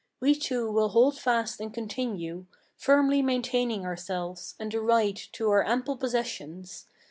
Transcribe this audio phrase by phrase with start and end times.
[0.19, 5.63] We two will hold fast and continue, Firmly maintaining ourselves, and the right to our
[5.63, 6.87] ample possessions.